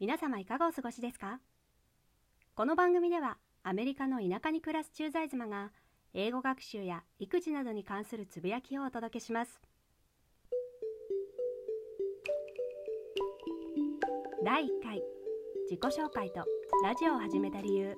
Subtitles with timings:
[0.00, 1.40] 皆様いかがお過ごしですか？
[2.54, 5.72] この番組ではアメリカの田舎に暮らす駐在妻が
[6.14, 9.60] 英語学習や育児などに関するつぶやきをお届けします。
[14.42, 15.02] 第1回
[15.68, 16.46] 自己紹介と
[16.82, 17.94] ラジオを始めた理由。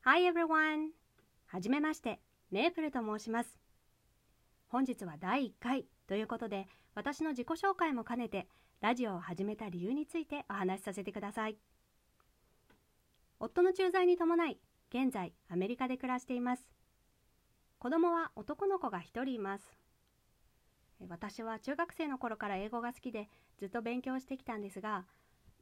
[0.00, 0.92] Hi everyone!
[1.44, 2.20] はじめまして
[2.50, 3.58] メープルと申します。
[4.68, 8.46] 本日は第1回ということで私の自己紹介も兼ねて
[8.80, 11.56] ラジオを始めた理由についてお話しさせてください。
[13.40, 14.58] 夫の駐在に伴い
[14.90, 16.66] 現在アメリカで暮らしています。
[17.78, 19.64] 子供は男の子が1人います。
[21.08, 25.04] 私は中学生の頃から英語が好きでずっと勉強してきたんですが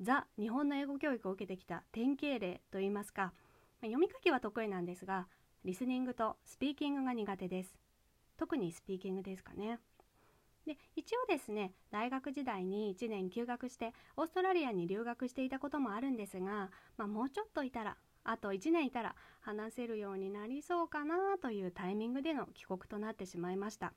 [0.01, 3.33] ザ・日本の英語教育を受けてきた典型例といいますか
[3.81, 5.27] 読み書きは得意なんですが
[5.65, 7.77] リスニングとスピーキングが苦手です。
[8.37, 9.79] 特にスピーキングですかね。
[10.67, 23.93] で一応ですね大学時代に1年休学してオーストラリアに留学していたこともあるんですが、まあ、もうちょっといたらあと1年いたら話せるようになりそうかなというタイミングでの帰国となってしまいました。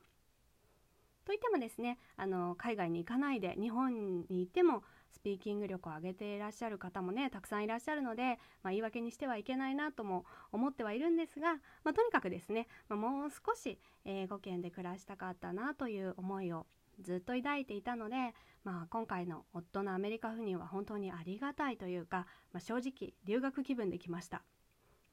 [1.25, 4.83] といってもですねあの海外に行かないで日本にいても
[5.15, 11.53] スピーキング力を上げていらっしゃる方もねたくさんいらっしゃるので、まあ、言い訳にしてはいけないなとも思ってはいるんですが、
[11.85, 16.65] まあ、とにかくですね、まあ、もう少し英語圏で暮らしたかったなという思いを
[17.01, 18.33] ずっと抱いていたので、
[18.65, 24.43] まあ、今回の夫のアメリカ赴任は本当にありがたいというか、ま、正直留学気分で来ました、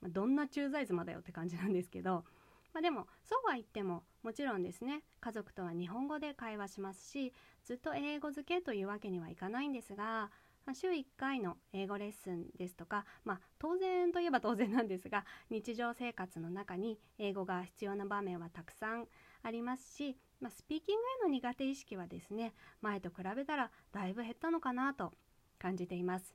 [0.00, 2.24] ま、どんな駐在妻だよって感じなんですけど、
[2.72, 7.32] まあ、でもそうは言ってももちろんですね家族とは日本語で会話しますし
[7.64, 10.30] ずっと英語漬けというわけにはいかないんですが、
[10.64, 19.06] ま、週1回の英語レッスンですとか、まあ、当然といえば当然なんですが日常生活の中に英語が必要な場面はたくさん
[19.42, 25.12] ありますし、まあ、スピーキングへの苦手意識はですね前と比べたらだいぶ減ったのかなと
[25.58, 26.34] 感じています。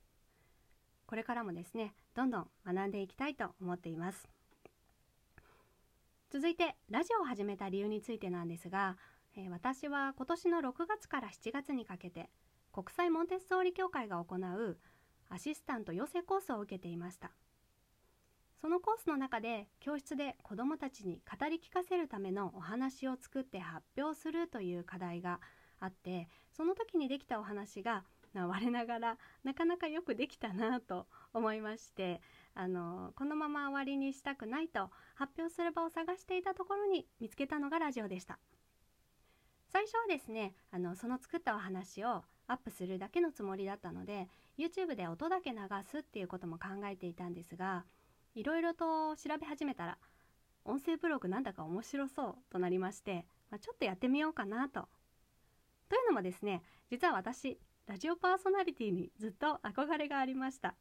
[1.05, 4.27] これからもですねどんどん学んでいきたいと思っています。
[6.29, 8.97] 続いてラジオを始めた理由についてなんですが、
[9.37, 12.29] えー、私は今年の6月から7月にかけて
[12.73, 14.77] 国際モンテッソーリ協会が行う
[15.29, 17.31] アシスタント養成コースを受けていました。
[18.59, 25.39] そのコースの中で教室で子どもたちに語り聞かせるためのお話を作って発表するという課題が
[25.79, 32.21] あってその時にできたお話が我ながらなかなかよくできたなと思いまして
[32.59, 38.39] あのこのまま終わりにしたくないと発表する場を探していたところに見つけたのがラジオでした
[39.71, 45.57] 最初はですねあのその作ったお話をアップするだけのつもりだったので YouTube で音だけ流
[45.87, 47.85] すっていうことも考えていたんですが
[48.33, 49.99] いろいろと調べ始めたら
[50.65, 54.87] 音声ブログなんだか面白そうとなりまして、まあ、ちょっとやってみようかなと。
[55.89, 60.75] というのもですね実は私ラジオパーソナリティにずっと憧れがありました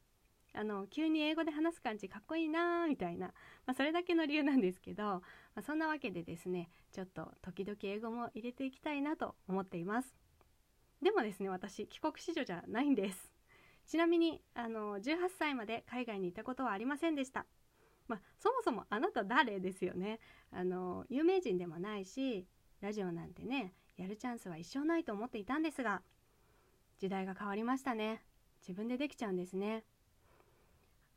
[0.56, 3.27] あの急に英語で話す感じかっこいいなーみたいな、
[3.67, 5.22] まあ、それだけの理由なんですけど、ま
[5.56, 10.16] あ、そんなわけでですねちょっと時々英語も入れていきたいなと思っています。
[11.03, 13.31] でもですね私帰国子女じゃないんです。
[13.87, 17.47] ちなみにあの18歳まで海外にいたことはありませんでした。
[18.09, 20.21] まあ、そもそもあなた誰ですよね。
[20.50, 22.47] あの有名人でもないし
[22.81, 26.03] ラジオなんてねやるチャンスは一生ないと思っていたんですが
[26.99, 28.22] 時代が変わりましたね。
[28.62, 29.84] 自分でできちゃうんですね。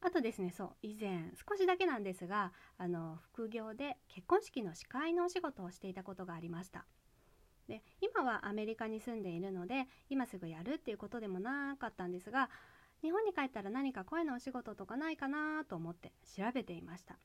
[0.02, 6.86] あとですねそう以前少しだけなんですがあの副業で結婚式の司会のお仕事をしていたことがありました。
[7.68, 12.50] で今はアメリカに住んでいるので今すぐやるっていうことでもなかったんですが
[13.02, 17.20] 日本に帰ったら何か声のお仕事とかないかなと思って調べていました。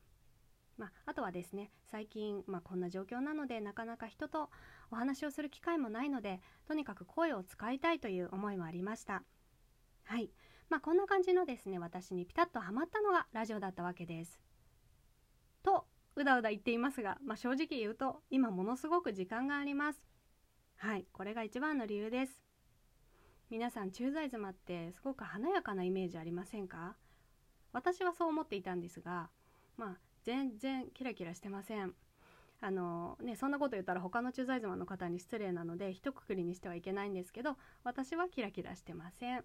[0.77, 4.51] まあ、あとはですね最近、まあ、こんな状況なのでなかなか人と
[4.91, 9.23] お話をする機会もないのでとにかく声を使いたいという思いもありました。
[10.05, 10.31] はい。
[10.71, 14.41] まあこんな感じのですね私にピタッとはまったのがラジオだったわけです。
[15.63, 15.87] と
[16.17, 20.01] うだうだ言っていますが、まあ、正直言うと今ものすごく時間があります。
[20.77, 22.41] はいこれが一番の理由です。
[23.51, 26.97] 皆さん駐在妻ってすごく華やかなイメージありませんか？
[27.73, 29.29] 私はそう思っていたんですが
[29.77, 31.95] まあ全然キラキラしてません。
[32.61, 39.45] あのね、そんなこと言ったら他の駐在妻の方に失礼なので一括りにしてはいけないんですけど私はキラキラしてません。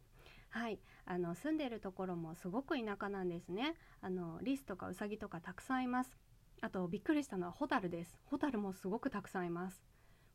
[0.49, 0.79] はい。
[1.05, 3.75] あの住んでるところもすごく田舎なんですね。
[4.01, 6.17] あのリスとかウサギとかたくさんいます。
[6.61, 8.19] あとびっくりしたのはホタルです。
[8.25, 9.83] ホタルもすごくたくさんいます。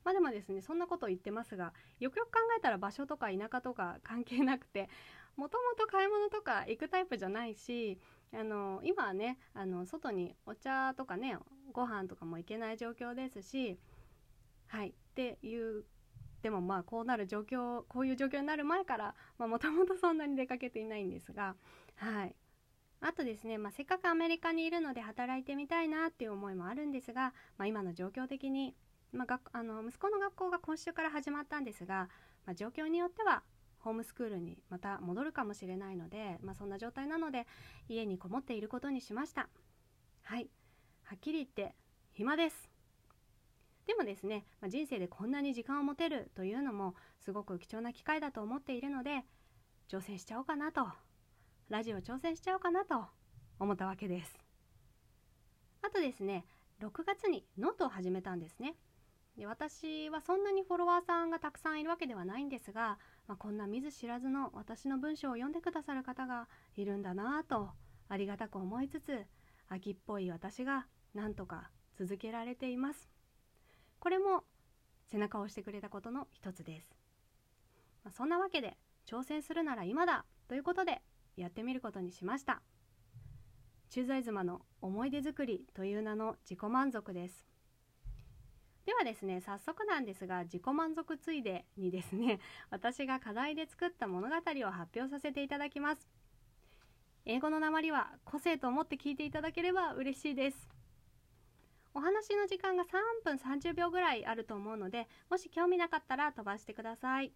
[0.05, 4.89] まあでもですねそんなこと言ってますがよくよく考えたら場所とか田舎とか関係なくて
[5.37, 7.99] もともと買い物とか行くタイプじゃないし
[8.33, 11.39] あの今はねあの外にお茶とかね
[11.73, 13.79] ご飯とかも行けない状況ですし
[14.67, 14.89] はい。
[14.91, 15.85] っていう
[16.45, 21.57] でもまあこうなる状況こういう状況になる前からもともとそんなに出かけていないんですが
[21.97, 22.37] はい。
[23.01, 28.75] あとですね、まあ、せっかくアメリカにいるので働いてみたいなっていう思いもあるんですが、まあ、今の状況的に、
[29.13, 32.09] まあ、学あの息子の学校が今週から始まったんですが、
[32.47, 33.43] まあ、状況によっては
[33.79, 37.47] ホームスクールにまた戻るかもしれないので、まあ、そんな状態なので
[37.89, 39.49] 家にこもっていることにしました。
[40.23, 40.49] はい。
[41.05, 41.75] はっきり言って
[42.13, 42.74] 暇です。
[43.87, 49.25] でもですね、まあ、人生でこんなに時間を持てるというのもすごく貴重な機会だと思っているので
[49.91, 50.87] 挑戦しちゃおうかなと
[51.69, 53.05] ラジオ挑戦しちゃおうかなと
[53.59, 54.35] 思ったわけです。
[55.83, 56.45] あとですね
[56.81, 58.75] 6月にノートを始めたんですね。
[59.37, 67.71] で私はそんなにフォロワーさんがたくさんいるわけではないんですが、まあ、こんな見ず知らずの私の文章を読んでくださる方がいるんだなぁと
[68.09, 69.25] ありがたく思いつつ
[69.69, 73.14] 秋っぽい私がなんとか続けられています。
[74.05, 74.45] これも
[75.11, 76.95] 背中を押してくれたことの一つです、
[78.05, 78.77] まあ、そんなわけで
[79.09, 81.01] 挑戦するなら今だということで
[81.39, 82.61] やってみることにしました。
[83.89, 87.47] 駐在妻の思い出作りという名の自己満足です。
[88.85, 96.07] ではですね早速なんですが自己満足ついでにですね 私が課題で作った物語を発表させていただきます。
[97.25, 100.74] 英語の鉛は個性と思って聞いていただければ嬉しいです。
[101.95, 102.89] お話の時間が3
[103.25, 107.33] 分30秒ぐらいあると思うのでもし興味なかったら飛ばしてください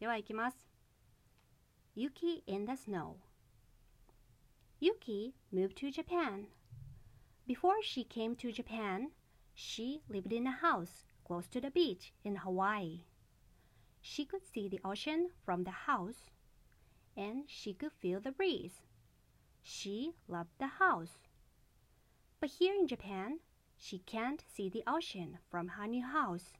[0.00, 0.56] では行きます
[1.96, 3.16] Yuki in the Snow
[4.80, 6.46] Yuki moved to Japan.
[7.48, 9.10] Before she came to Japan,
[9.52, 13.00] she lived in a house close to the beach in Hawaii.
[14.00, 16.30] She could see the ocean from the house,
[17.16, 18.82] and she could feel the breeze.
[19.64, 21.18] She loved the house.
[22.38, 23.40] But here in Japan,
[23.78, 26.52] she can't see the ocean from her new house.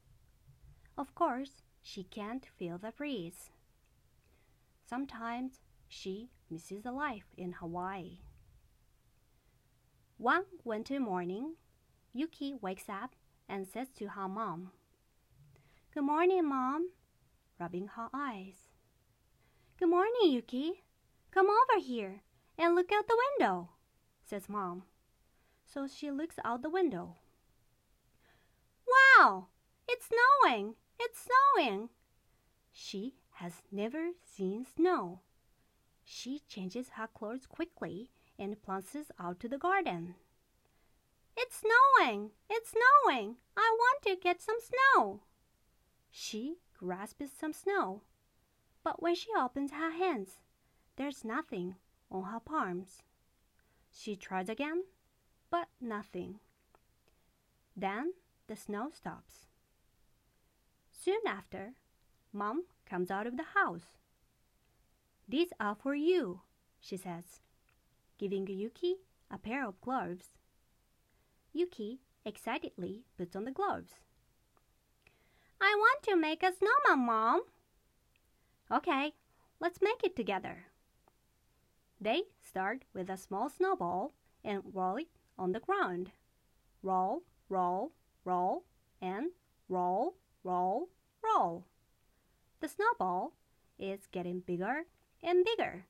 [0.97, 3.51] Of course, she can't feel the breeze.
[4.85, 8.19] Sometimes she misses the life in Hawaii.
[10.17, 11.55] One winter morning,
[12.13, 13.15] Yuki wakes up
[13.47, 14.71] and says to her mom,
[15.93, 16.89] Good morning, Mom,
[17.59, 18.69] rubbing her eyes.
[19.77, 20.83] Good morning, Yuki.
[21.31, 22.21] Come over here
[22.57, 23.69] and look out the window,
[24.23, 24.83] says Mom.
[25.71, 27.17] So she looks out the window.
[28.87, 29.47] Wow!
[29.87, 30.75] It's snowing!
[30.99, 31.89] It's snowing!
[32.71, 35.19] She has never seen snow.
[36.03, 40.15] She changes her clothes quickly and plunges out to the garden.
[41.37, 42.31] It's snowing!
[42.49, 43.35] It's snowing!
[43.55, 45.21] I want to get some snow!
[46.09, 48.01] She grasps some snow,
[48.83, 50.39] but when she opens her hands,
[50.95, 51.75] there's nothing
[52.11, 53.03] on her palms.
[53.91, 54.83] She tries again,
[55.49, 56.39] but nothing.
[57.75, 58.13] Then
[58.47, 59.45] the snow stops.
[60.91, 61.73] Soon after,
[62.33, 63.97] Mom comes out of the house.
[65.27, 66.41] These are for you,
[66.79, 67.41] she says,
[68.17, 68.95] giving Yuki
[69.31, 70.25] a pair of gloves.
[71.53, 73.93] Yuki excitedly puts on the gloves.
[75.61, 77.41] I want to make a snowman, Mom.
[78.71, 79.13] Okay,
[79.59, 80.65] let's make it together.
[81.99, 84.13] They start with a small snowball
[84.43, 85.07] and roll it
[85.39, 86.11] on the ground.
[86.83, 87.93] Roll, roll,
[88.25, 88.65] roll,
[89.01, 89.31] and
[89.69, 90.89] roll, roll,
[91.23, 91.65] roll.
[92.59, 93.33] The snowball
[93.79, 94.83] is getting bigger
[95.23, 95.85] and bigger.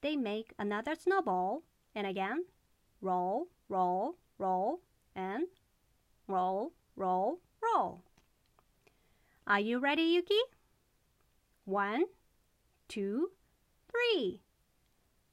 [0.00, 1.62] They make another snowball
[1.94, 2.44] and again
[3.00, 4.80] roll, roll, roll,
[5.14, 5.44] and
[6.28, 8.02] roll, roll, roll.
[9.46, 10.38] Are you ready, Yuki?
[11.64, 12.04] One,
[12.88, 13.30] two,
[13.90, 14.42] three.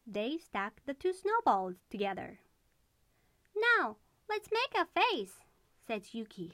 [0.05, 2.39] They stack the two snowballs together.
[3.59, 3.97] Now,
[4.29, 5.33] let's make a face,
[5.87, 6.53] says Yuki.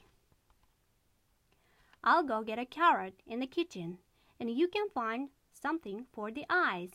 [2.02, 3.98] I'll go get a carrot in the kitchen,
[4.38, 6.90] and you can find something for the eyes,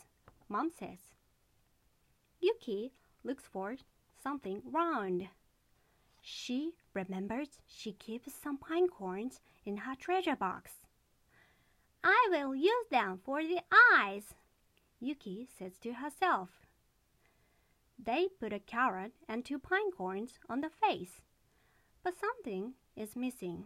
[0.49, 0.99] Mom says.
[2.39, 3.75] Yuki looks for
[4.21, 5.27] something round.
[6.21, 10.71] She remembers she keeps some pine cones in her treasure box.
[12.03, 13.61] I will use them for the
[13.93, 14.33] eyes,
[14.99, 16.60] Yuki says to herself.
[18.03, 21.21] They put a carrot and two pine cones on the face,
[22.03, 23.65] but something is missing.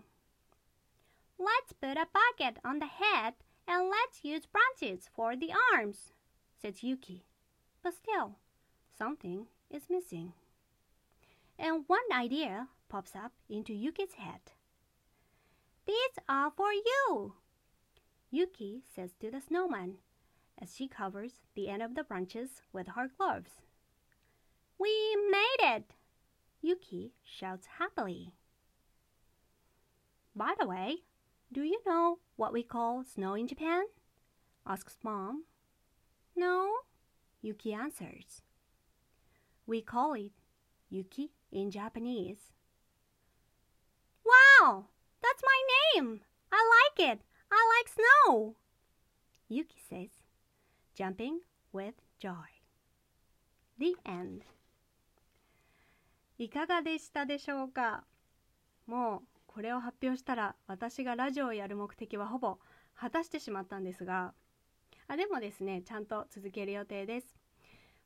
[1.39, 3.35] Let's put a bucket on the head
[3.67, 6.11] and let's use branches for the arms,
[6.61, 7.23] said Yuki.
[7.81, 8.35] But still,
[8.97, 10.33] something is missing.
[11.57, 14.41] And one idea pops up into Yuki's head.
[15.87, 17.35] These are for you,
[18.31, 19.95] Yuki says to the snowman
[20.61, 23.61] as she covers the end of the branches with her gloves.
[24.79, 25.93] We made it!
[26.61, 28.33] Yuki shouts happily.
[30.35, 31.03] By the way,
[31.51, 33.85] Do you know what we call snow in Japan?
[34.67, 35.45] asks mom.
[36.35, 36.71] No,
[37.41, 38.41] Yuki answers.
[39.65, 40.31] We call it
[40.89, 42.51] Yuki in Japanese.
[44.25, 44.87] Wow,
[45.21, 45.61] that's my
[46.01, 46.21] name!
[46.51, 47.21] I like it!
[47.51, 48.55] I like snow!
[49.47, 50.09] Yuki says,
[50.95, 51.41] jumping
[51.71, 52.49] with joy.
[53.77, 54.43] The end.
[56.37, 58.03] いかがでしたでしょうか？
[58.87, 62.57] もうこれを発表したら私がラジオをやる目的はほぼ
[62.93, 64.33] 果たしてしまったんですが。
[65.07, 67.27] あでもですねちゃんと続ける予定です、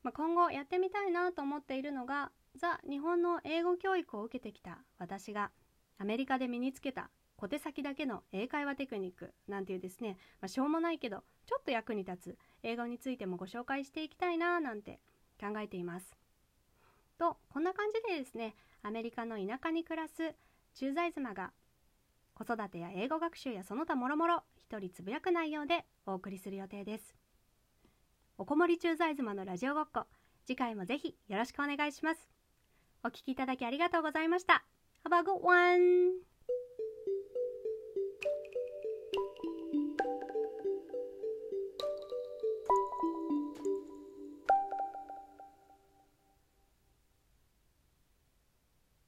[0.04, 5.52] まあ、今後やってみたいなと思っているのがザ・日本の英語教育を受けてきた私が
[5.98, 15.00] アメリカで身につけた小手先だけの英会話テクニックなんていうですね、まあ、しょうもないけどちょっと役に立つ英語についてもご紹介していきたいななんて
[15.40, 16.19] 考えています。
[17.20, 20.34] とこんな感じでですねアメリカの田舎に暮らす
[20.74, 21.52] 駐在妻が
[22.34, 27.16] 子育てや英語学習やその他もろもろ一人つぶやく内容でお送りする予定です。
[28.38, 30.06] おこもり駐在妻のラジオごっこ
[30.46, 32.30] 次回もぜひよろしくお願いします。
[33.04, 34.64] お聞きいただきありがとうございました。
[35.04, 36.29] Have a good one!